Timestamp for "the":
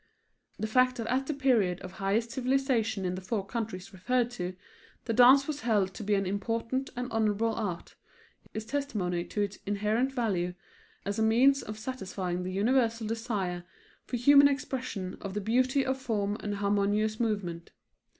0.57-0.65, 1.27-1.33, 3.13-3.21, 5.05-5.13, 12.41-12.51, 15.35-15.39